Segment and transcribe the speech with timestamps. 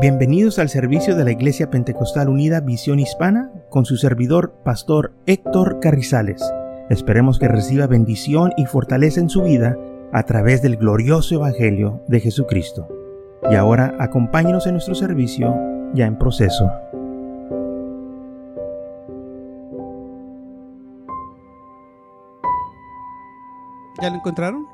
[0.00, 5.80] Bienvenidos al servicio de la Iglesia Pentecostal Unida Visión Hispana con su servidor, Pastor Héctor
[5.80, 6.40] Carrizales.
[6.88, 9.76] Esperemos que reciba bendición y fortaleza en su vida
[10.12, 12.86] a través del glorioso Evangelio de Jesucristo.
[13.50, 15.52] Y ahora acompáñenos en nuestro servicio
[15.94, 16.70] ya en proceso.
[24.00, 24.64] ¿Ya lo encontraron?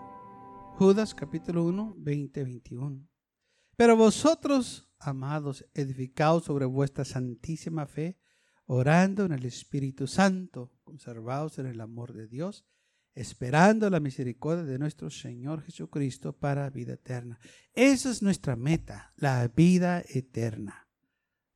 [0.76, 3.08] Judas capítulo 1, 20, 21.
[3.76, 8.18] Pero vosotros, amados, edificados sobre vuestra santísima fe,
[8.66, 12.66] orando en el Espíritu Santo, conservados en el amor de Dios,
[13.14, 17.38] esperando la misericordia de nuestro Señor Jesucristo para vida eterna.
[17.72, 20.88] Esa es nuestra meta, la vida eterna.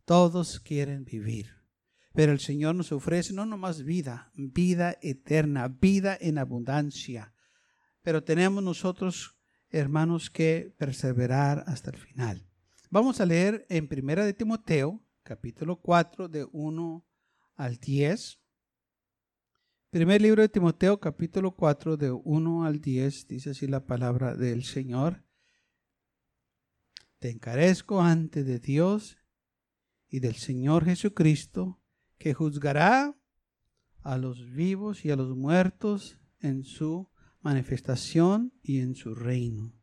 [0.05, 1.51] Todos quieren vivir,
[2.13, 7.35] pero el Señor nos ofrece no nomás vida, vida eterna, vida en abundancia.
[8.03, 9.39] Pero tenemos nosotros
[9.71, 12.48] hermanos, que perseverar hasta el final.
[12.91, 17.07] Vamos a leer en Primera de Timoteo, capítulo 4, de 1
[17.57, 18.41] al 10.
[19.91, 24.65] Primer libro de Timoteo, capítulo 4, de 1 al 10, dice así la palabra del
[24.65, 25.23] Señor.
[27.19, 29.19] Te encarezco ante de Dios
[30.09, 31.83] y del Señor Jesucristo,
[32.17, 33.15] que juzgará
[34.01, 37.11] a los vivos y a los muertos en su
[37.43, 39.78] manifestación y en su reino.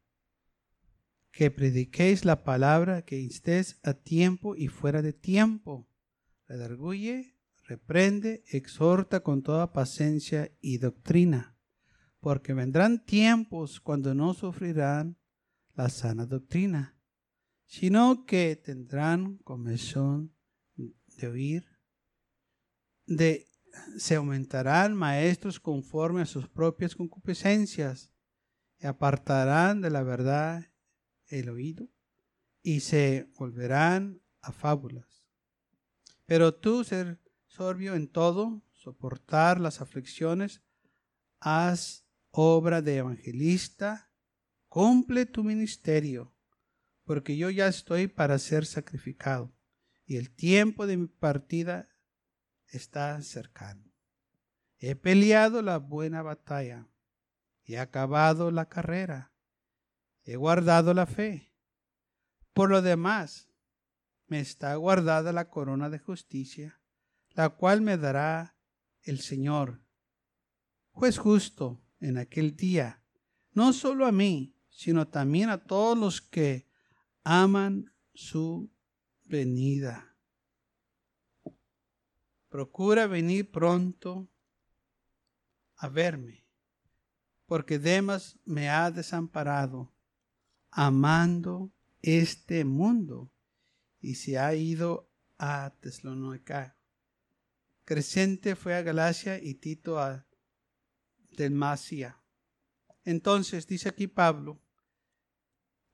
[1.35, 5.85] Que prediquéis la palabra, que estés a tiempo y fuera de tiempo.
[6.47, 11.57] Redarguye, reprende, exhorta con toda paciencia y doctrina,
[12.21, 15.17] porque vendrán tiempos cuando no sufrirán
[15.73, 16.97] la sana doctrina,
[17.65, 20.33] sino que tendrán comezón
[20.77, 21.65] de oír,
[23.07, 23.49] de
[23.97, 28.09] se aumentarán maestros conforme a sus propias concupiscencias,
[28.79, 30.71] y apartarán de la verdad
[31.27, 31.89] el oído,
[32.61, 35.25] y se volverán a fábulas.
[36.25, 40.61] Pero tú, ser sorbio en todo, soportar las aflicciones,
[41.39, 44.11] haz obra de evangelista,
[44.67, 46.35] cumple tu ministerio,
[47.03, 49.55] porque yo ya estoy para ser sacrificado,
[50.05, 51.89] y el tiempo de mi partida
[52.67, 53.91] está cercano.
[54.79, 56.89] He peleado la buena batalla,
[57.63, 59.34] he acabado la carrera,
[60.25, 61.53] he guardado la fe.
[62.53, 63.49] Por lo demás,
[64.27, 66.81] me está guardada la corona de justicia,
[67.31, 68.57] la cual me dará
[69.03, 69.81] el Señor,
[70.91, 73.03] juez justo en aquel día,
[73.51, 76.67] no solo a mí, sino también a todos los que
[77.23, 78.71] aman su
[79.23, 80.15] venida.
[82.49, 84.29] Procura venir pronto
[85.75, 86.47] a verme,
[87.45, 89.94] porque Demas me ha desamparado,
[90.77, 91.71] amando
[92.01, 93.31] este mundo,
[94.01, 96.77] y se ha ido a Tesalónica.
[97.85, 100.27] Crescente fue a Galacia y Tito a
[101.31, 102.21] Delmacia.
[103.05, 104.61] Entonces dice aquí Pablo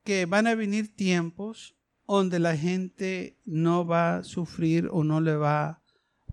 [0.02, 1.76] que van a venir tiempos
[2.06, 5.82] donde la gente no va a sufrir o no le va a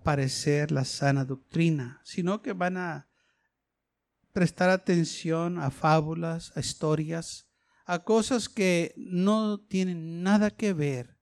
[0.04, 3.10] parecer la sana doctrina, sino que van a
[4.34, 7.49] prestar atención a fábulas, a historias,
[7.90, 11.18] a cosas que no tienen nada que ver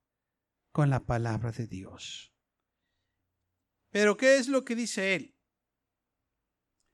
[0.71, 2.33] con la palabra de Dios.
[3.89, 5.35] Pero ¿qué es lo que dice él?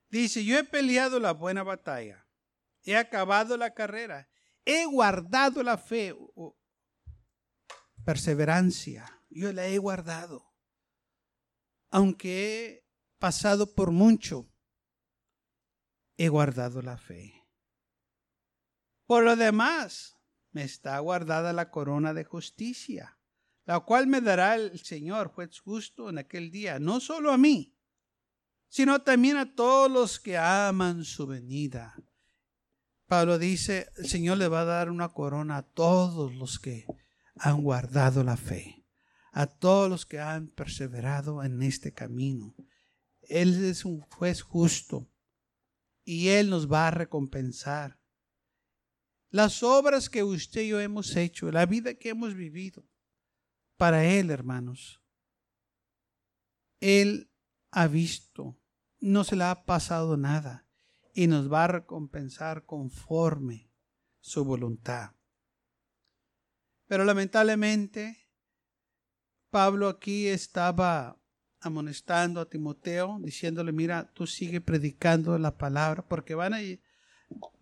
[0.09, 2.27] Dice, yo he peleado la buena batalla,
[2.83, 4.29] he acabado la carrera,
[4.63, 6.15] he guardado la fe,
[8.05, 10.53] perseverancia, yo la he guardado
[11.93, 12.87] aunque he
[13.19, 14.49] pasado por mucho,
[16.17, 17.42] he guardado la fe.
[19.05, 20.17] Por lo demás,
[20.51, 23.17] me está guardada la corona de justicia,
[23.65, 27.77] la cual me dará el Señor, juez justo, en aquel día, no solo a mí,
[28.69, 31.95] sino también a todos los que aman su venida.
[33.07, 36.85] Pablo dice, el Señor le va a dar una corona a todos los que
[37.35, 38.83] han guardado la fe
[39.33, 42.55] a todos los que han perseverado en este camino.
[43.21, 45.09] Él es un juez justo
[46.03, 47.99] y Él nos va a recompensar.
[49.33, 52.85] Las obras que usted y yo hemos hecho, la vida que hemos vivido,
[53.77, 55.01] para Él, hermanos,
[56.79, 57.31] Él
[57.71, 58.55] ha visto,
[58.99, 60.67] no se le ha pasado nada
[61.15, 63.71] y nos va a recompensar conforme
[64.19, 65.15] su voluntad.
[66.85, 68.29] Pero lamentablemente,
[69.49, 71.19] Pablo aquí estaba
[71.59, 76.61] amonestando a Timoteo, diciéndole, mira, tú sigue predicando la palabra, porque van a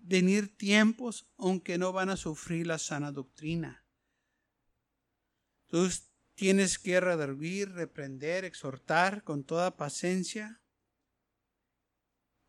[0.03, 3.85] venir tiempos aunque no van a sufrir la sana doctrina.
[5.67, 5.89] Tú
[6.35, 10.61] tienes que redarguir, reprender, exhortar con toda paciencia.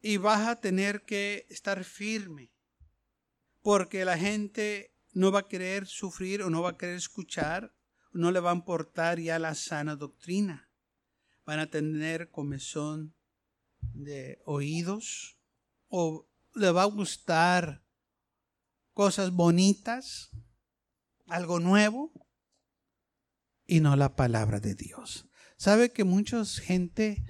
[0.00, 2.52] Y vas a tener que estar firme.
[3.60, 7.76] Porque la gente no va a querer sufrir o no va a querer escuchar,
[8.12, 10.70] no le va a importar ya la sana doctrina.
[11.44, 13.14] Van a tener comezón
[13.80, 15.38] de oídos
[15.88, 17.84] o le va a gustar
[18.92, 20.30] cosas bonitas,
[21.26, 22.12] algo nuevo
[23.66, 25.28] y no la palabra de Dios.
[25.56, 27.24] ¿Sabe que mucha gente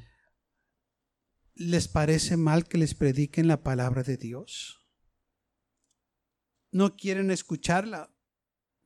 [1.54, 4.80] les parece mal que les prediquen la palabra de Dios?
[6.70, 8.14] No quieren escucharla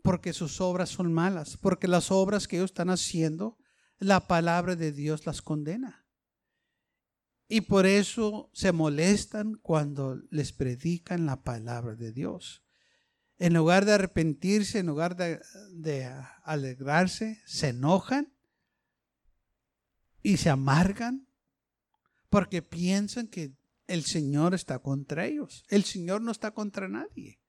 [0.02, 3.58] porque sus obras son malas, porque las obras que ellos están haciendo,
[3.98, 6.05] la palabra de Dios las condena.
[7.48, 12.64] Y por eso se molestan cuando les predican la palabra de Dios.
[13.38, 16.10] En lugar de arrepentirse, en lugar de,
[16.42, 18.32] alegrarse, se enojan
[20.22, 21.28] y se amargan
[22.30, 23.54] porque piensan que
[23.86, 25.64] el Señor está contra ellos.
[25.68, 27.40] El Señor no está contra nadie.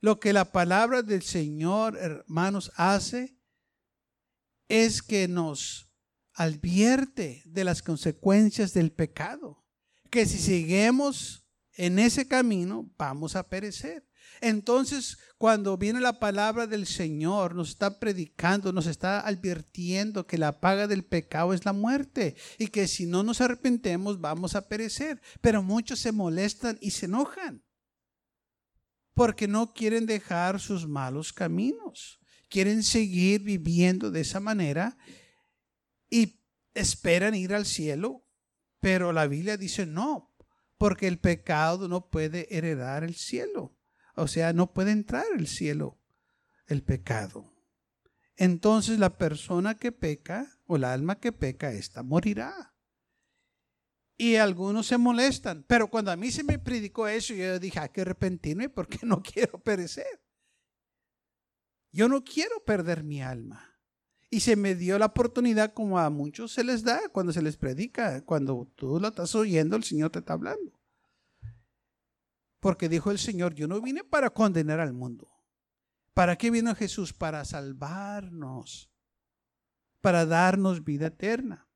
[0.00, 3.38] Lo que la palabra del Señor, hermanos, hace
[4.68, 5.85] es que nos
[6.36, 9.64] advierte de las consecuencias del pecado,
[10.10, 14.06] que si seguimos en ese camino vamos a perecer.
[14.40, 20.60] Entonces, cuando viene la palabra del Señor, nos está predicando, nos está advirtiendo que la
[20.60, 25.22] paga del pecado es la muerte y que si no nos arrepentemos vamos a perecer.
[25.40, 27.62] Pero muchos se molestan y se enojan
[29.14, 32.20] porque no quieren dejar sus malos caminos.
[32.50, 34.98] Quieren seguir viviendo de esa manera
[36.10, 36.40] y
[36.74, 38.26] esperan ir al cielo,
[38.80, 40.34] pero la Biblia dice no,
[40.78, 43.76] porque el pecado no puede heredar el cielo.
[44.14, 46.00] O sea, no puede entrar al cielo
[46.66, 47.52] el pecado.
[48.36, 52.74] Entonces la persona que peca o la alma que peca, esta morirá.
[54.18, 57.90] Y algunos se molestan, pero cuando a mí se me predicó eso, yo dije, hay
[57.90, 60.22] que arrepentirme porque no quiero perecer.
[61.92, 63.75] Yo no quiero perder mi alma.
[64.28, 67.56] Y se me dio la oportunidad como a muchos se les da cuando se les
[67.56, 68.24] predica.
[68.24, 70.72] Cuando tú lo estás oyendo, el Señor te está hablando.
[72.60, 75.28] Porque dijo el Señor, yo no vine para condenar al mundo.
[76.12, 77.12] ¿Para qué vino Jesús?
[77.12, 78.90] Para salvarnos.
[80.00, 81.68] Para darnos vida eterna.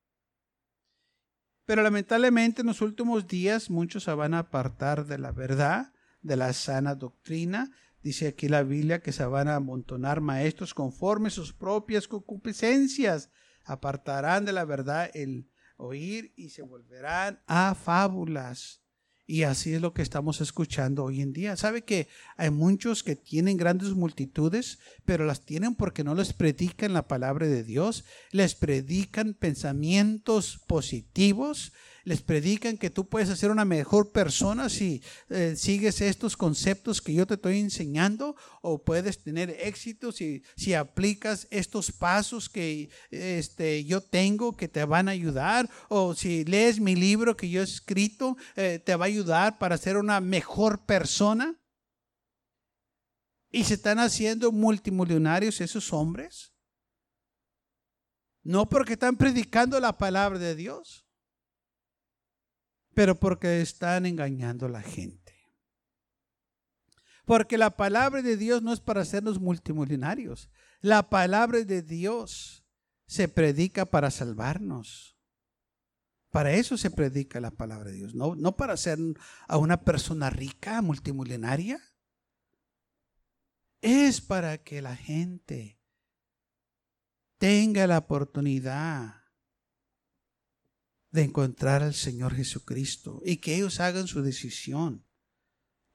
[1.66, 6.34] Pero lamentablemente en los últimos días muchos se van a apartar de la verdad, de
[6.34, 7.70] la sana doctrina,
[8.02, 13.30] Dice aquí la Biblia que se van a amontonar maestros conforme sus propias concupiscencias.
[13.64, 18.80] Apartarán de la verdad el oír y se volverán a fábulas.
[19.30, 21.56] Y así es lo que estamos escuchando hoy en día.
[21.56, 26.94] ¿Sabe que hay muchos que tienen grandes multitudes, pero las tienen porque no les predican
[26.94, 28.04] la palabra de Dios?
[28.32, 31.72] Les predican pensamientos positivos,
[32.04, 37.14] les predican que tú puedes ser una mejor persona si eh, sigues estos conceptos que
[37.14, 43.84] yo te estoy enseñando o puedes tener éxito si, si aplicas estos pasos que este,
[43.84, 47.64] yo tengo que te van a ayudar o si lees mi libro que yo he
[47.64, 51.56] escrito eh, te va a ayudar para ser una mejor persona.
[53.52, 56.52] Y se están haciendo multimillonarios esos hombres.
[58.42, 61.09] No porque están predicando la palabra de Dios
[63.00, 65.34] pero porque están engañando a la gente.
[67.24, 70.50] Porque la palabra de Dios no es para hacernos multimillonarios.
[70.82, 72.62] La palabra de Dios
[73.06, 75.16] se predica para salvarnos.
[76.28, 78.98] Para eso se predica la palabra de Dios, no, no para hacer
[79.48, 81.80] a una persona rica, multimillonaria.
[83.80, 85.80] Es para que la gente
[87.38, 89.19] tenga la oportunidad
[91.10, 95.04] de encontrar al Señor Jesucristo y que ellos hagan su decisión.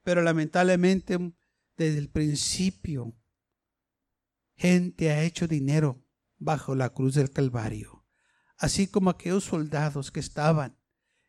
[0.02, 1.18] Pero lamentablemente
[1.76, 3.14] desde el principio
[4.56, 6.04] gente ha hecho dinero
[6.38, 8.04] bajo la cruz del Calvario,
[8.56, 10.78] así como aquellos soldados que estaban,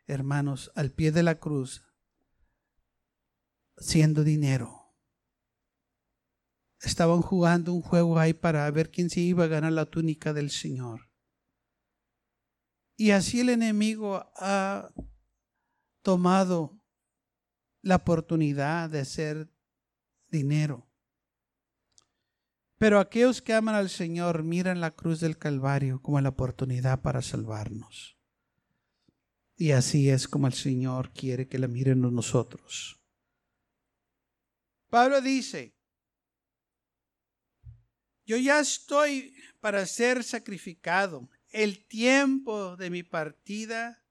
[0.06, 1.84] hermanos, al pie de la cruz,
[3.78, 4.96] haciendo dinero.
[6.82, 10.52] Estaban jugando un juego ahí para ver quién se iba a ganar la túnica del
[10.52, 11.07] Señor.
[12.98, 14.92] Y así el enemigo ha
[16.02, 16.82] tomado
[17.82, 19.50] la oportunidad de hacer
[20.30, 20.90] dinero.
[22.78, 27.22] Pero aquellos que aman al Señor miran la cruz del Calvario como la oportunidad para
[27.22, 28.18] salvarnos.
[29.56, 33.00] Y así es como el Señor quiere que la miren nosotros.
[34.90, 35.76] Pablo dice,
[38.26, 41.30] yo ya estoy para ser sacrificado.
[41.50, 44.04] El tiempo de mi partida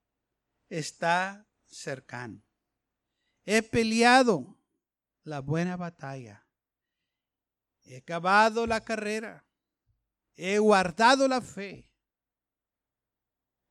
[0.69, 2.43] está cercano.
[3.45, 4.59] He peleado
[5.23, 6.47] la buena batalla.
[7.85, 9.45] He acabado la carrera.
[10.35, 11.89] He guardado la fe.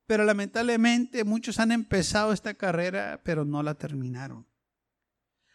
[0.07, 4.47] Pero lamentablemente muchos han empezado esta carrera, pero no la terminaron.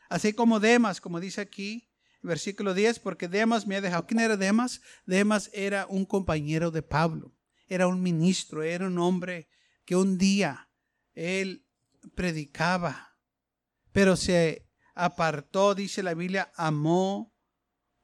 [0.09, 1.89] Así como Demas, como dice aquí,
[2.21, 4.07] versículo 10, porque Demas me ha dejado.
[4.07, 4.83] ¿Quién era Demas?
[5.07, 7.33] Demas era un compañero de Pablo,
[7.71, 9.49] era un ministro, era un hombre
[9.87, 10.71] que un día
[11.15, 11.67] él
[12.15, 13.17] predicaba,
[13.93, 17.35] pero se apartó, dice la Biblia, amó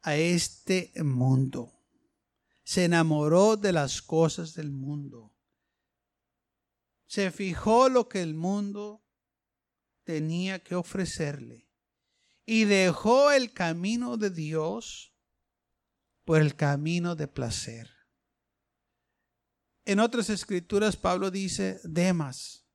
[0.01, 1.73] a este mundo.
[2.65, 5.37] Se enamoró de las cosas del mundo
[7.07, 9.05] se fijó lo que el mundo
[10.03, 11.71] tenía que ofrecerle
[12.45, 15.15] y dejó el camino de Dios
[16.25, 17.96] por el camino de placer.
[19.87, 22.67] En otras escrituras Pablo dice, Demas,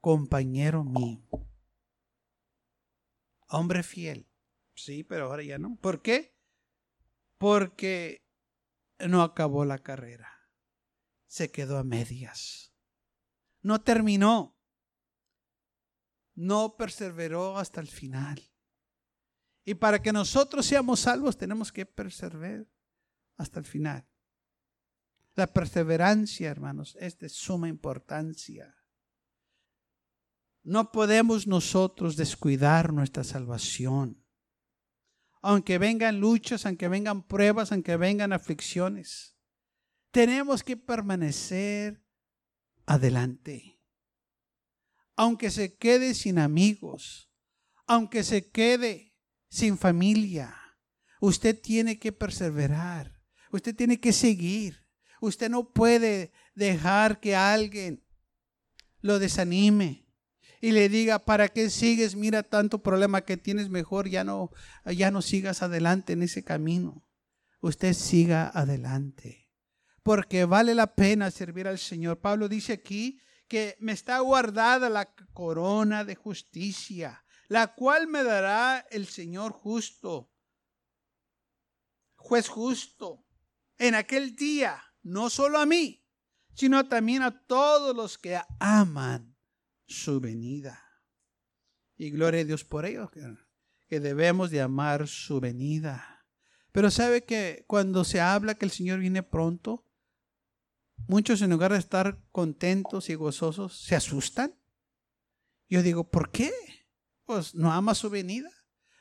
[0.00, 1.26] compañero mío,
[3.48, 4.28] hombre fiel.
[4.74, 5.76] Sí, pero ahora ya no.
[5.80, 6.36] ¿Por qué?
[7.38, 8.26] Porque
[8.98, 10.30] no acabó la carrera.
[11.26, 12.66] Se quedó a medias
[13.66, 14.56] no terminó.
[16.36, 18.40] No perseveró hasta el final.
[19.64, 22.68] Y para que nosotros seamos salvos tenemos que perseverar
[23.36, 24.06] hasta el final.
[25.36, 28.74] La perseverancia, hermanos, es de suma importancia.
[30.62, 34.24] No podemos nosotros descuidar nuestra salvación.
[35.42, 39.36] Aunque vengan luchas, aunque vengan pruebas, aunque vengan aflicciones,
[40.10, 42.02] tenemos que permanecer
[42.86, 43.78] adelante.
[45.16, 47.30] Aunque se quede sin amigos,
[47.86, 49.14] aunque se quede
[49.50, 50.56] sin familia,
[51.20, 53.20] usted tiene que perseverar,
[53.52, 54.85] usted tiene que seguir.
[55.20, 58.04] Usted no puede dejar que alguien
[59.00, 60.06] lo desanime
[60.60, 62.16] y le diga, ¿para qué sigues?
[62.16, 64.50] Mira tanto problema que tienes, mejor ya no
[64.84, 67.06] ya no sigas adelante en ese camino.
[67.60, 69.46] Usted siga adelante
[70.06, 72.20] porque vale la pena servir al Señor.
[72.20, 78.86] Pablo dice aquí que me está guardada la corona de justicia, la cual me dará
[78.92, 80.32] el Señor justo,
[82.14, 83.26] juez justo,
[83.78, 86.04] en aquel día, no solo a mí,
[86.54, 89.36] sino también a todos los que aman
[89.86, 90.82] su venida.
[91.96, 93.10] Y gloria a Dios por ello,
[93.88, 96.26] que debemos de amar su venida.
[96.72, 99.86] Pero sabe que cuando se habla que el Señor viene pronto,
[101.08, 104.54] Muchos en lugar de estar contentos y gozosos, se asustan.
[105.68, 106.52] Yo digo, ¿por qué?
[107.24, 108.50] Pues no ama su venida.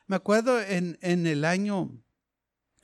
[0.05, 2.03] Me acuerdo en, en el año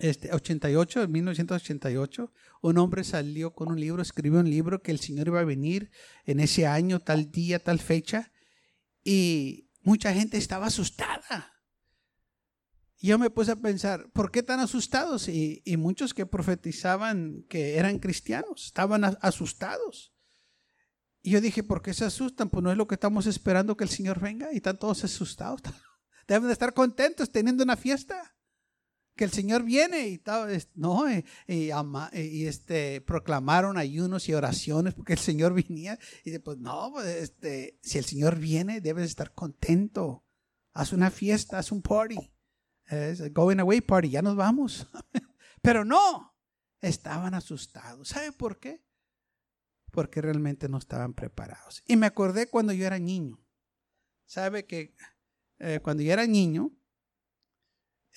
[0.02, 5.00] este, 88, en 1988, un hombre salió con un libro, escribió un libro que el
[5.00, 5.92] Señor iba a venir
[6.26, 8.32] en ese año, tal día, tal fecha,
[9.04, 11.52] y mucha gente estaba asustada
[13.02, 15.28] yo me puse a pensar, ¿por qué tan asustados?
[15.28, 20.14] Y, muchos que profetizaban que eran cristianos estaban asustados.
[21.24, 22.50] Y yo dije, ¿por qué se asustan?
[22.50, 25.62] Pues no es lo que estamos esperando que el Señor venga y están todos asustados.
[26.28, 28.36] Deben de estar contentos teniendo una fiesta.
[29.16, 30.22] Que el Señor viene y
[30.76, 36.00] no, y, y, este, proclamaron ayunos y oraciones porque el Señor venía.
[36.24, 40.24] Y pues no, pues, este, si el Señor viene, debes estar contento.
[40.74, 42.32] Haz una fiesta, haz un party.
[42.86, 44.88] Es going away party, ya nos vamos.
[45.62, 46.36] Pero no,
[46.82, 48.10] estaban asustados.
[48.10, 48.84] ¿Sabe por qué?
[49.92, 51.84] Porque realmente no estaban preparados.
[51.86, 53.40] Y me acordé cuando yo era niño.
[54.26, 54.96] ¿Sabe que
[55.60, 56.72] eh, cuando yo era niño,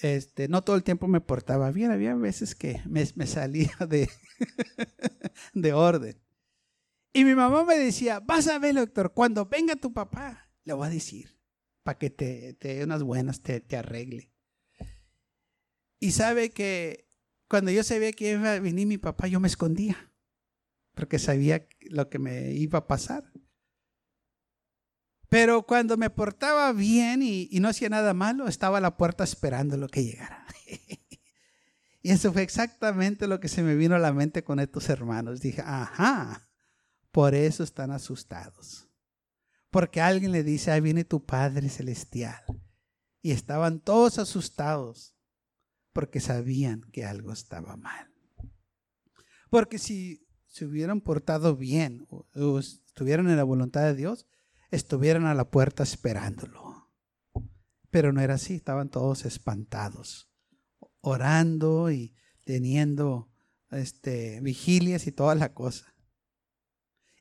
[0.00, 4.08] este, no todo el tiempo me portaba bien, había veces que me, salía de,
[5.52, 6.20] de orden.
[7.12, 10.88] Y mi mamá me decía, vas a ver, doctor, cuando venga tu papá, le voy
[10.88, 11.38] a decir,
[11.84, 14.32] para que te, te dé unas buenas, te, te arregle.
[16.00, 17.08] Y sabe que
[17.48, 20.12] cuando yo sabía que iba a venir mi papá, yo me escondía,
[20.94, 23.32] porque sabía lo que me iba a pasar.
[25.34, 29.76] Pero cuando me portaba bien y, no hacía nada malo, estaba a la puerta esperando
[29.76, 30.46] lo que llegara.
[32.02, 35.40] y eso fue exactamente lo que se me vino a la mente con estos hermanos.
[35.40, 36.48] Dije, ajá,
[37.10, 38.88] por eso están asustados.
[39.70, 42.44] Porque alguien le dice, ahí viene tu Padre Celestial.
[43.20, 45.16] Y estaban todos asustados
[45.92, 48.08] porque sabían que algo estaba mal.
[49.50, 54.28] Porque si se hubieran portado bien o, estuvieran en la voluntad de Dios,
[54.74, 56.90] estuvieran a la puerta esperándolo.
[57.90, 60.28] Pero no era así, estaban todos espantados,
[61.00, 62.14] orando y
[62.44, 63.30] teniendo
[63.70, 65.94] este, vigilias y toda la cosa.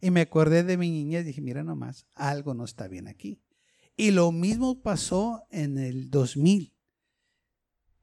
[0.02, 3.42] Y me acordé de mi niñez y dije, mira nomás, algo no está bien aquí.
[3.96, 6.74] Y lo mismo pasó en el 2000.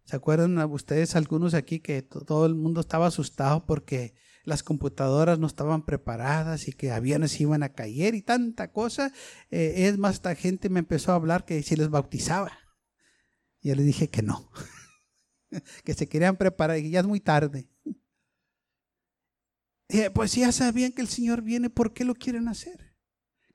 [0.05, 5.47] ¿Se acuerdan ustedes algunos aquí que todo el mundo estaba asustado porque las computadoras no
[5.47, 9.13] estaban preparadas y que aviones iban a caer y tanta cosa?
[9.51, 12.53] Eh, es más, esta gente me empezó a hablar que si les bautizaba.
[13.63, 14.51] Yo les dije que no,
[15.85, 17.69] que se querían preparar y ya es muy tarde.
[20.15, 22.91] pues ya sabían que el Señor viene, ¿por qué lo quieren hacer?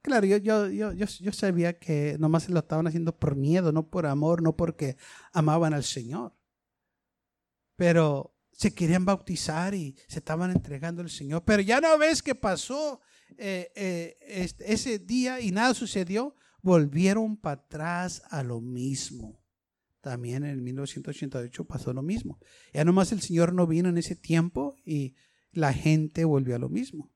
[0.06, 4.06] Claro, yo, yo, yo, yo, sabía que nomás lo estaban haciendo por miedo, no por
[4.06, 4.98] amor, no porque
[5.34, 6.38] amaban al Señor.
[7.76, 11.44] Pero se querían bautizar y se estaban entregando al Señor.
[11.46, 13.02] Pero ya no ves que pasó
[13.38, 19.42] eh, eh, este, ese día y nada sucedió, volvieron para atrás a lo mismo.
[20.02, 22.40] También en 1988 pasó lo mismo.
[22.74, 25.16] Ya nomás el Señor no vino en ese tiempo y
[25.52, 27.12] la gente volvió a lo mismo.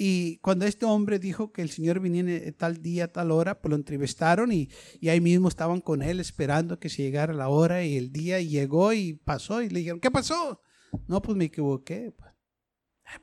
[0.00, 3.70] Y cuando este hombre dijo que el Señor venía en tal día, tal hora, pues
[3.70, 4.68] lo entrevistaron y,
[5.08, 8.92] ahí mismo estaban con él esperando que se llegara la hora y el día llegó
[8.92, 10.60] y pasó y le dijeron, ¿qué pasó?
[11.06, 12.12] No, pues me equivoqué.
[12.12, 12.32] Pues,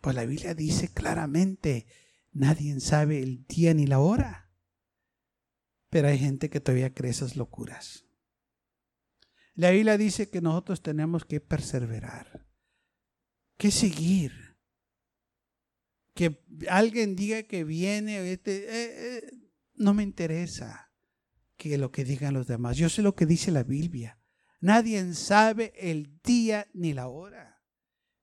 [0.02, 1.88] pues la Biblia dice claramente,
[2.32, 4.52] nadie sabe el día ni la hora.
[5.90, 8.06] Pero hay gente que todavía cree esas locuras.
[9.54, 12.46] La Biblia dice que nosotros tenemos que perseverar,
[13.58, 14.46] que seguir
[16.16, 19.32] que alguien diga que viene, este, eh, eh,
[19.76, 20.90] no me interesa
[21.58, 22.78] que lo que digan los demás.
[22.78, 24.18] Yo sé lo que dice la Biblia.
[24.62, 27.55] Nadie sabe el día ni la hora.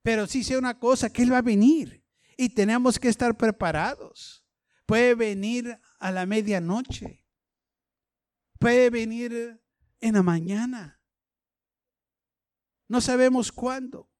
[0.02, 2.04] Pero sí sé una cosa, que Él va a venir
[2.36, 4.44] y tenemos que estar preparados.
[4.86, 7.24] Puede venir a la medianoche.
[8.58, 9.60] Puede venir
[10.00, 11.00] en la mañana.
[12.88, 14.10] No sabemos cuándo,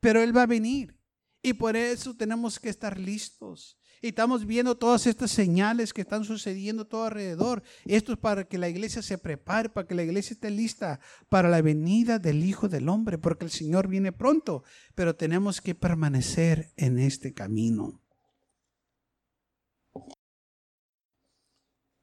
[0.00, 0.98] pero Él va a venir.
[1.42, 3.75] Y por eso tenemos que estar listos.
[4.02, 7.62] Y estamos viendo todas estas señales que están sucediendo todo alrededor.
[7.84, 11.48] Esto es para que la iglesia se prepare, para que la iglesia esté lista para
[11.48, 14.64] la venida del Hijo del Hombre, porque el Señor viene pronto.
[14.94, 18.02] Pero tenemos que permanecer en este camino.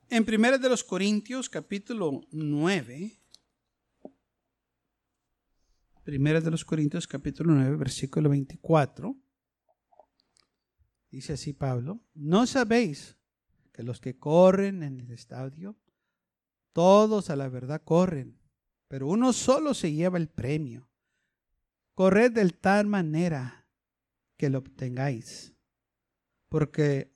[0.09, 3.19] En 1 de los Corintios, capítulo 9.
[6.03, 9.22] Primera de los Corintios, capítulo 9, versículo 24.
[11.13, 13.19] Dice así Pablo, ¿no sabéis
[13.71, 15.77] que los que corren en el estadio,
[16.71, 18.39] todos a la verdad corren,
[18.87, 20.89] pero uno solo se lleva el premio?
[21.93, 23.67] Corred de tal manera
[24.37, 25.53] que lo obtengáis,
[26.49, 27.15] porque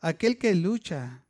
[0.00, 1.26] aquel que lucha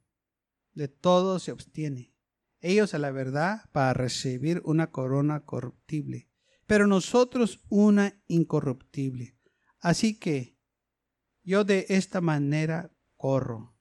[0.73, 2.17] de todo se obtiene.
[2.59, 6.29] Ellos a la verdad para recibir una corona corruptible,
[6.67, 9.39] pero nosotros una incorruptible.
[9.79, 10.54] Así que
[11.45, 13.77] yo de esta manera corro,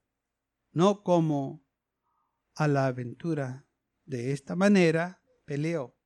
[0.72, 1.66] no como
[2.56, 3.66] a la aventura.
[4.06, 5.98] De esta manera peleo,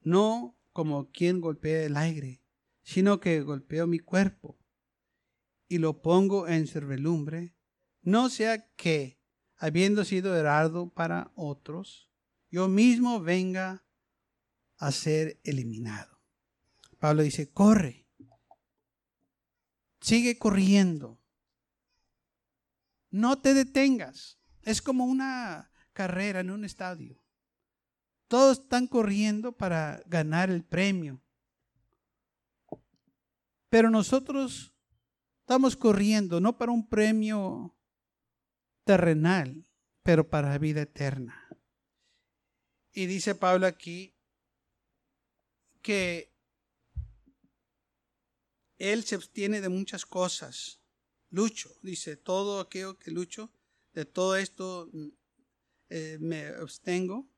[0.00, 2.42] no como quien golpea el aire,
[2.82, 4.58] sino que golpeo mi cuerpo
[5.68, 7.54] y lo pongo en servilumbre,
[8.00, 9.20] no sea que,
[9.56, 12.10] habiendo sido heraldo para otros,
[12.50, 13.84] yo mismo venga
[14.78, 16.22] a ser eliminado.
[16.98, 17.99] Pablo dice, corre
[20.00, 21.20] Sigue corriendo.
[23.10, 24.38] No te detengas.
[24.62, 27.22] Es como una carrera en un estadio.
[28.28, 31.20] Todos están corriendo para ganar el premio.
[33.68, 34.72] Pero nosotros
[35.40, 37.76] estamos corriendo no para un premio
[38.84, 39.66] terrenal,
[40.02, 41.48] pero para vida eterna.
[42.92, 44.16] Y dice Pablo aquí
[45.82, 46.29] que
[48.80, 50.80] él se abstiene de muchas cosas.
[51.28, 53.52] Lucho, dice, todo aquello que lucho,
[53.92, 55.08] de todo esto mm,
[55.90, 57.28] eh, me abstengo.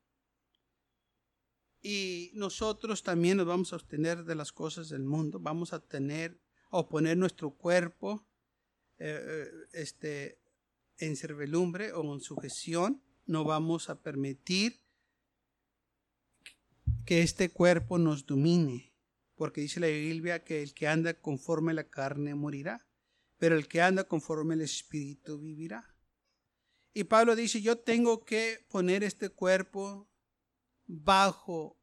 [1.82, 5.40] Y nosotros también nos vamos a abstener de las cosas del mundo.
[5.40, 8.24] Vamos a tener, o poner nuestro cuerpo
[8.98, 10.38] eh, eh, este,
[10.98, 13.02] en servilumbre o en sujeción.
[13.26, 14.80] No vamos a permitir
[17.04, 18.91] que este cuerpo nos domine
[19.42, 22.86] porque dice la Biblia que el que anda conforme la carne morirá,
[23.38, 25.96] pero el que anda conforme al Espíritu vivirá.
[26.94, 30.08] Y Pablo dice, yo tengo que poner este cuerpo
[30.86, 31.76] bajo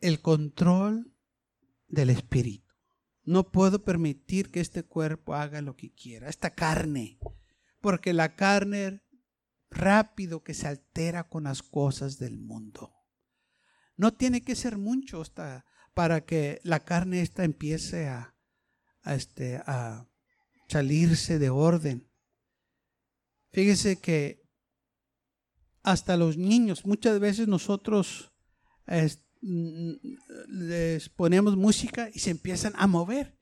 [0.00, 1.14] el control
[1.88, 2.72] del Espíritu.
[3.24, 7.18] No puedo permitir que este cuerpo haga lo que quiera, esta carne,
[7.82, 9.02] porque la carne
[9.68, 12.95] rápido que se altera con las cosas del mundo.
[13.96, 18.34] No tiene que ser mucho hasta para que la carne esta empiece a,
[19.06, 20.06] este, a
[20.68, 22.06] salirse de orden.
[23.52, 24.42] Fíjese que
[25.82, 28.32] hasta los niños, muchas veces nosotros
[29.40, 33.38] les ponemos música y se empiezan a mover.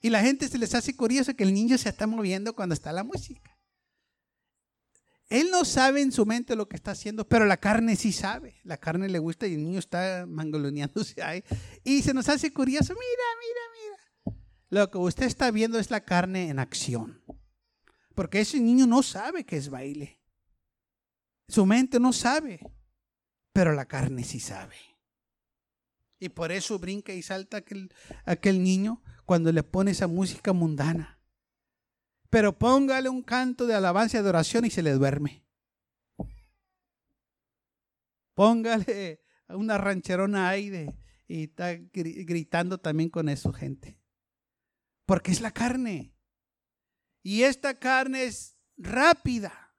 [0.00, 2.92] Y la gente se les hace curioso que el niño se está moviendo cuando está
[2.92, 3.55] la música.
[5.28, 8.60] Él no sabe en su mente lo que está haciendo, pero la carne sí sabe.
[8.62, 11.42] La carne le gusta y el niño está mangoloneándose ahí.
[11.82, 13.04] Y se nos hace curioso, mira,
[13.40, 14.40] mira, mira.
[14.68, 17.22] Lo que usted está viendo es la carne en acción.
[18.14, 20.20] Porque ese niño no sabe que es baile.
[21.48, 22.60] Su mente no sabe,
[23.52, 24.76] pero la carne sí sabe.
[26.18, 27.92] Y por eso brinca y salta aquel,
[28.24, 31.15] aquel niño cuando le pone esa música mundana.
[32.30, 35.44] Pero póngale un canto de alabanza y adoración y se le duerme.
[38.34, 40.88] Póngale una rancherona ahí
[41.28, 43.98] y está gritando también con eso, gente.
[45.06, 46.14] Porque es la carne.
[47.22, 49.74] Y esta carne es rápida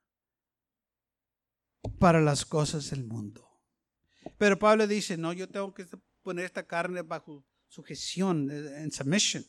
[1.99, 3.47] para las cosas del mundo.
[4.38, 5.86] Pero Pablo dice, no, yo tengo que
[6.21, 9.45] poner esta carne bajo sujeción, eh, en submission.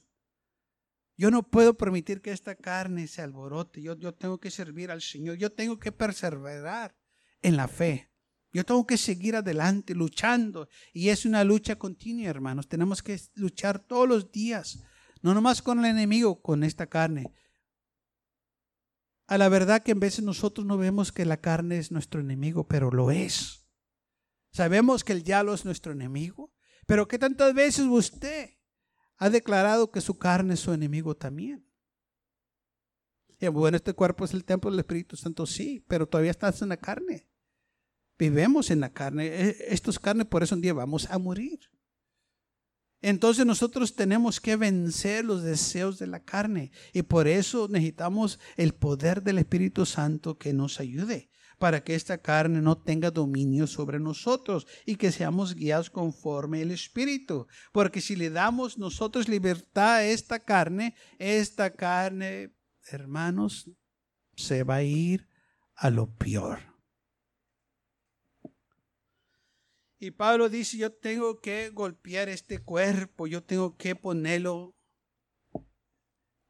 [1.18, 3.82] Yo no puedo permitir que esta carne se alborote.
[3.82, 5.36] Yo, yo tengo que servir al Señor.
[5.36, 6.96] Yo tengo que perseverar
[7.42, 8.10] en la fe.
[8.50, 10.68] Yo tengo que seguir adelante, luchando.
[10.94, 12.68] Y es una lucha continua, hermanos.
[12.68, 14.82] Tenemos que luchar todos los días.
[15.20, 17.34] No nomás con el enemigo, con esta carne
[19.28, 22.66] a la verdad que en veces nosotros no vemos que la carne es nuestro enemigo,
[22.66, 23.66] pero lo es.
[24.50, 26.50] Sabemos que el diablo es nuestro enemigo,
[26.86, 28.57] pero que tantas veces usted
[29.18, 31.66] ha declarado que su carne es su enemigo también.
[33.40, 36.70] Y bueno, este cuerpo es el templo del Espíritu Santo, sí, pero todavía estás en
[36.70, 37.28] la carne.
[38.18, 39.26] Vivemos en la carne.
[39.26, 41.60] E, estos carnes, por eso un día vamos a morir.
[43.00, 48.74] Entonces nosotros tenemos que vencer los deseos de la carne y por eso necesitamos el
[48.74, 53.98] poder del Espíritu Santo que nos ayude para que esta carne no tenga dominio sobre
[53.98, 57.46] nosotros y que seamos guiados conforme el Espíritu.
[57.72, 62.54] Porque si le damos nosotros libertad a esta carne, esta carne,
[62.90, 63.70] hermanos,
[64.36, 65.28] se va a ir
[65.74, 66.60] a lo peor.
[70.00, 74.76] Y Pablo dice, yo tengo que golpear este cuerpo, yo tengo que ponerlo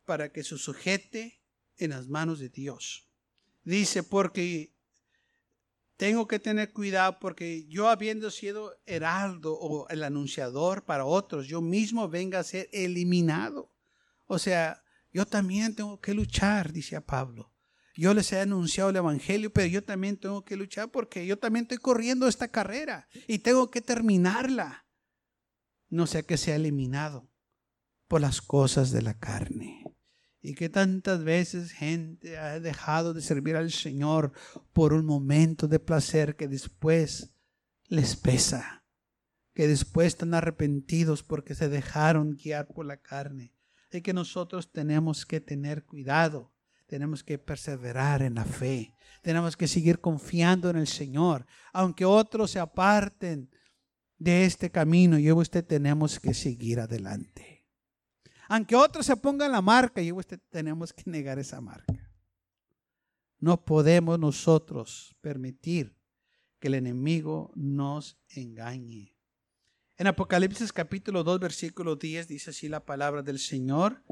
[0.04, 1.42] para que se sujete
[1.76, 3.08] en las manos de Dios.
[3.62, 4.77] Dice, porque
[5.98, 11.60] tengo que tener cuidado porque yo habiendo sido heraldo o el anunciador para otros, yo
[11.60, 13.74] mismo venga a ser eliminado.
[14.26, 17.52] O sea, yo también tengo que luchar, dice Pablo.
[17.96, 21.64] Yo les he anunciado el Evangelio, pero yo también tengo que luchar porque yo también
[21.64, 24.86] estoy corriendo esta carrera y tengo que terminarla.
[25.88, 27.28] No sea que sea eliminado
[28.06, 29.77] por las cosas de la carne.
[30.48, 34.32] Y que tantas veces gente ha dejado de servir al Señor
[34.72, 37.34] por un momento de placer que después
[37.88, 38.84] les pesa.
[39.52, 43.52] Que después están arrepentidos porque se dejaron guiar por la carne.
[43.92, 46.52] Y que nosotros tenemos que tener cuidado
[46.88, 48.94] tenemos que perseverar en la fe.
[49.22, 51.46] Tenemos que seguir confiando en el Señor.
[51.72, 53.50] Aunque otros se aparten
[54.16, 57.57] de este camino, yo y usted tenemos que seguir adelante.
[58.48, 62.10] Aunque otros se pongan la marca, y usted tenemos que negar esa marca.
[63.38, 65.94] No podemos nosotros permitir
[66.58, 69.14] que el enemigo nos engañe.
[69.96, 74.02] En Apocalipsis capítulo 2, versículo 10 dice así la palabra del Señor.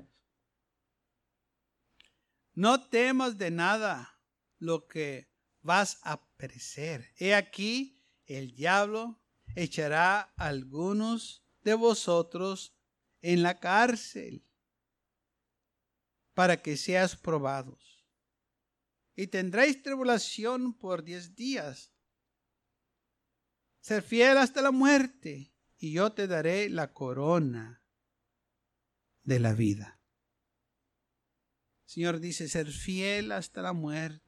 [2.55, 4.21] No temas de nada
[4.59, 5.31] lo que
[5.63, 7.13] vas a perecer.
[7.19, 9.19] He aquí, el diablo
[9.55, 12.76] echará a algunos de vosotros
[13.33, 14.45] en la cárcel
[16.33, 18.07] para que seas probados.
[19.17, 21.93] Y tendréis tribulación por diez días.
[23.81, 27.83] Ser fiel hasta la muerte, y yo te daré la corona
[29.25, 30.01] de la vida.
[31.85, 34.23] Señor dice, ser fiel hasta la muerte.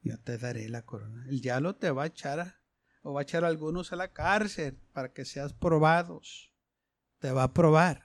[0.00, 1.26] Yo te daré la corona.
[1.28, 2.62] El diablo te va a echar
[3.02, 6.55] o va a echar a algunos a la cárcel para que seas probados.
[7.18, 8.04] Te va a probar.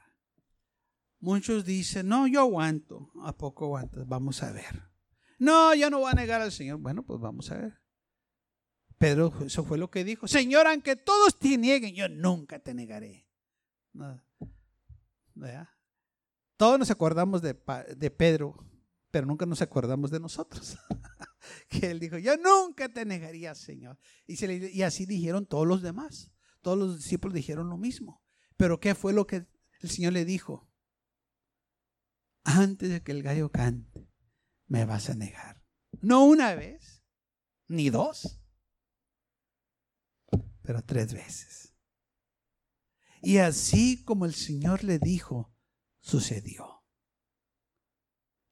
[1.19, 3.11] Muchos dicen, no, yo aguanto.
[3.23, 4.07] ¿A poco aguantas?
[4.07, 4.91] Vamos a ver.
[5.37, 6.79] No, yo no voy a negar al Señor.
[6.79, 7.81] Bueno, pues vamos a ver.
[8.97, 10.27] Pedro, eso fue lo que dijo.
[10.27, 13.27] Señor, aunque todos te nieguen, yo nunca te negaré.
[16.57, 18.55] Todos nos acordamos de, Pedro,
[19.09, 20.77] pero nunca nos acordamos de nosotros.
[21.69, 23.97] que él dijo, yo nunca te negaría, Señor.
[24.27, 26.31] Y así dijeron todos los demás.
[26.61, 28.23] todos los discípulos dijeron lo mismo.
[28.61, 29.47] Pero ¿qué fue lo que
[29.79, 30.71] el Señor le dijo?
[32.43, 34.07] Antes de que el gallo cante,
[34.67, 35.65] me vas a negar.
[35.99, 37.03] No una vez,
[37.67, 38.39] ni dos,
[40.61, 41.75] pero tres veces.
[43.23, 45.51] Y así como el Señor le dijo,
[45.99, 46.85] sucedió.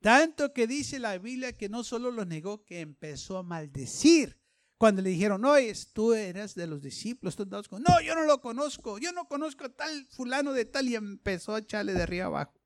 [0.02, 4.39] Tanto que dice la Biblia que no solo lo negó, que empezó a maldecir.
[4.80, 5.56] Cuando le dijeron, no,
[5.92, 9.76] tú eres de los discípulos, tú no, yo no lo conozco, yo no conozco a
[9.76, 12.58] tal fulano de tal, y empezó a echarle de arriba abajo.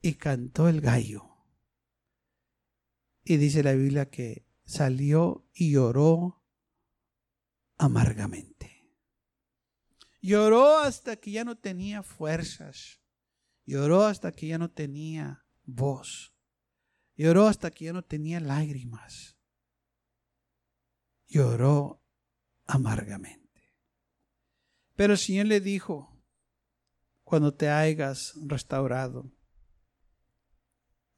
[0.00, 1.28] Y cantó el gallo.
[3.24, 6.44] Y dice la Biblia que salió y lloró
[7.76, 8.94] amargamente.
[10.22, 13.00] Lloró hasta que ya no tenía fuerzas.
[13.66, 16.32] Lloró hasta que ya no tenía voz.
[17.16, 19.37] Lloró hasta que ya no tenía lágrimas.
[21.28, 22.02] Lloró
[22.66, 23.74] amargamente.
[24.96, 26.18] Pero el Señor le dijo,
[27.22, 29.30] cuando te hayas restaurado,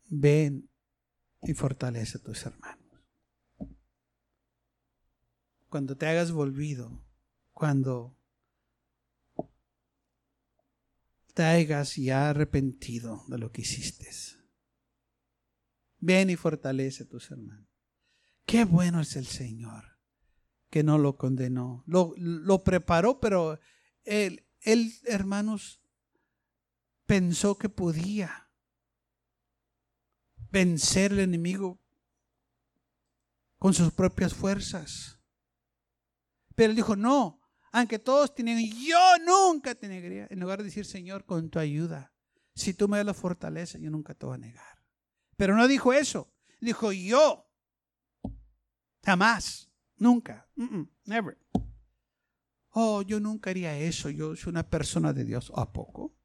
[0.06, 0.68] ven
[1.42, 2.78] y fortalece a tus hermanos.
[5.68, 7.06] Cuando te hagas volvido,
[7.52, 8.18] cuando
[11.32, 14.10] te hayas ya arrepentido de lo que hiciste,
[16.00, 17.68] ven y fortalece a tus hermanos.
[18.44, 19.99] Qué bueno es el Señor,
[20.70, 21.82] que no lo condenó.
[21.86, 23.58] Lo, preparó, pero
[24.04, 25.80] él, él, hermanos,
[27.06, 28.48] pensó que podía
[30.50, 31.80] vencer el enemigo
[33.58, 35.18] con sus propias fuerzas.
[36.54, 37.40] Pero él dijo, no,
[37.72, 40.28] aunque todos tienen, yo nunca te negaría.
[40.30, 42.12] En lugar de decir, Señor, con tu ayuda,
[42.54, 44.84] si tú me das la fortaleza, yo nunca te voy a negar.
[45.36, 46.32] Pero no dijo eso.
[46.60, 47.50] Dijo, yo,
[49.02, 49.69] jamás,
[50.00, 50.48] nunca,
[51.04, 51.38] never.
[52.72, 55.52] Oh, yo nunca haría eso, yo soy una persona de Dios.
[55.54, 56.16] ¿A poco?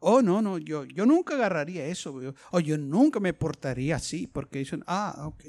[0.00, 2.14] Oh, no, no, yo, yo nunca agarraría eso.
[2.14, 5.44] O oh, yo nunca me portaría así, porque dicen, ah, ok.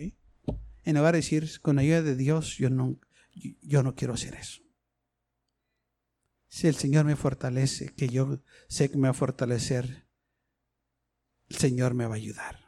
[0.83, 2.99] En lugar de decir, con ayuda de Dios, yo no,
[3.61, 4.61] yo no quiero hacer eso.
[6.47, 10.07] Si el Señor me fortalece, que yo sé que me va a fortalecer,
[11.47, 12.65] el Señor me va a ayudar.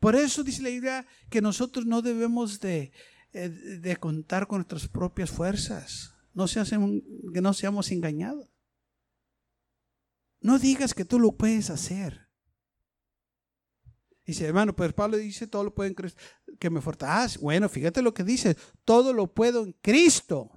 [0.00, 2.92] Por eso dice la idea que nosotros no debemos de,
[3.32, 6.14] eh, de contar con nuestras propias fuerzas.
[6.34, 8.48] No se hacen, que no seamos engañados.
[10.40, 12.28] No digas que tú lo puedes hacer.
[14.24, 16.20] Dice, hermano, pues Pablo dice, todo lo puedo en Cristo,
[16.58, 17.38] que me fortalece.
[17.38, 20.50] Ah, bueno, fíjate lo que dice, todo lo puedo en Cristo,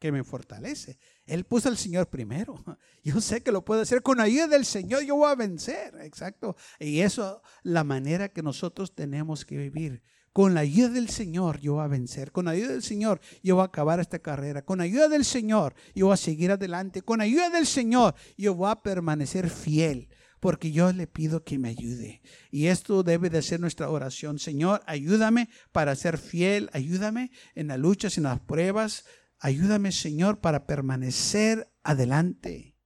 [0.00, 0.98] que me fortalece.
[1.24, 2.62] Él puso al Señor primero.
[3.04, 4.02] Yo sé que lo puedo hacer.
[4.02, 5.94] Con ayuda del Señor yo voy a vencer.
[6.00, 6.56] Exacto.
[6.80, 10.02] Y eso la manera que nosotros tenemos que vivir.
[10.32, 12.32] Con la ayuda del Señor yo voy a vencer.
[12.32, 14.64] Con la ayuda del Señor yo voy a acabar esta carrera.
[14.64, 17.02] Con la ayuda del Señor yo voy a seguir adelante.
[17.02, 20.08] Con la ayuda del Señor yo voy a permanecer fiel.
[20.40, 22.20] Porque yo le pido que me ayude.
[22.50, 24.40] Y esto debe de ser nuestra oración.
[24.40, 26.68] Señor, ayúdame para ser fiel.
[26.72, 29.04] Ayúdame en las luchas, en las pruebas.
[29.38, 32.76] Ayúdame, Señor, para permanecer adelante.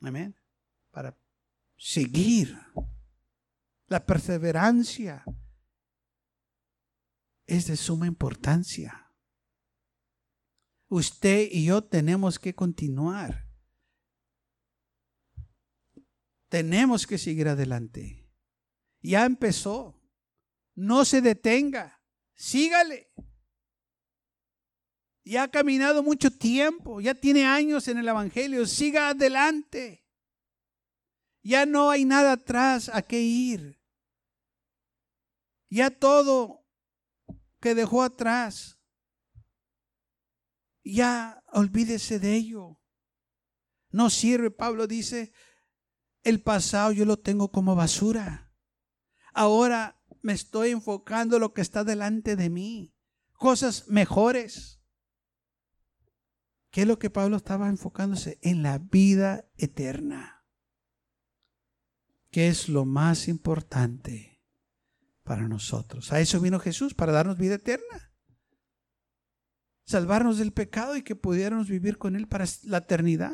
[0.00, 0.36] Amén.
[0.90, 1.18] Para
[1.76, 2.56] seguir.
[3.88, 5.22] La perseverancia
[7.46, 9.12] es de suma importancia.
[10.88, 13.46] Usted y yo tenemos que continuar.
[16.48, 18.30] Tenemos que seguir adelante.
[19.00, 20.00] Ya empezó.
[20.74, 22.00] No se detenga.
[22.34, 23.12] Sígale.
[25.24, 27.00] Ya ha caminado mucho tiempo.
[27.00, 28.66] Ya tiene años en el Evangelio.
[28.66, 30.06] Siga adelante.
[31.42, 33.80] Ya no hay nada atrás a qué ir.
[35.68, 36.65] Ya todo
[37.60, 38.78] que dejó atrás.
[40.84, 42.80] Ya olvídese de ello.
[43.90, 45.32] No sirve, Pablo dice,
[46.22, 48.52] el pasado yo lo tengo como basura.
[49.32, 52.94] Ahora me estoy enfocando en lo que está delante de mí.
[53.32, 54.80] Cosas mejores.
[56.70, 58.38] ¿Qué es lo que Pablo estaba enfocándose?
[58.42, 60.44] En la vida eterna.
[62.30, 64.35] ¿Qué es lo más importante?
[65.26, 66.12] Para nosotros.
[66.12, 68.12] A eso vino Jesús, para darnos vida eterna.
[69.84, 73.32] Salvarnos del pecado y que pudiéramos vivir con Él para la eternidad.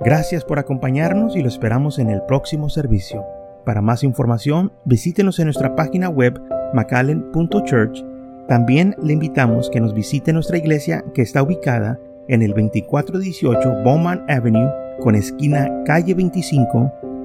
[0.00, 3.24] Gracias por acompañarnos y lo esperamos en el próximo servicio.
[3.66, 6.40] Para más información, visítenos en nuestra página web
[6.72, 8.02] macallen.church.
[8.48, 14.24] También le invitamos que nos visite nuestra iglesia que está ubicada en el 2418 Bowman
[14.28, 17.09] Avenue con esquina calle 25